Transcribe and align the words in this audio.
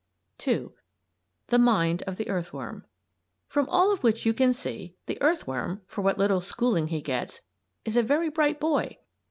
II. 0.47 0.69
THE 1.49 1.59
MIND 1.59 2.01
OF 2.07 2.15
THE 2.15 2.27
EARTHWORM 2.27 2.85
From 3.47 3.69
all 3.69 3.91
of 3.93 4.01
which 4.01 4.25
you 4.25 4.33
can 4.33 4.51
see 4.51 4.95
the 5.05 5.21
earthworm, 5.21 5.83
for 5.85 6.01
what 6.01 6.15
small 6.15 6.41
schooling 6.41 6.87
he 6.87 7.01
gets, 7.03 7.41
is 7.85 7.95
a 7.95 8.01
very 8.01 8.29
bright 8.29 8.59
boy! 8.59 8.97